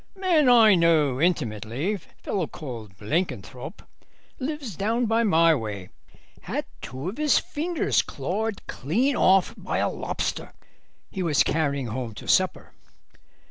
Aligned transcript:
'Man 0.15 0.49
I 0.49 0.73
know 0.73 1.21
intimately, 1.21 1.95
fellow 1.95 2.47
called 2.47 2.97
Blenkinthrope, 2.97 3.83
lives 4.39 4.75
down 4.75 5.07
my 5.07 5.53
way, 5.53 5.89
had 6.41 6.65
two 6.81 7.07
of 7.09 7.17
his 7.19 7.37
fingers 7.37 8.01
clawed 8.01 8.65
clean 8.65 9.15
off 9.15 9.53
by 9.55 9.77
a 9.77 9.87
lobster 9.91 10.53
he 11.11 11.21
was 11.21 11.43
carrying 11.43 11.85
home 11.85 12.15
to 12.15 12.27
supper. 12.27 12.73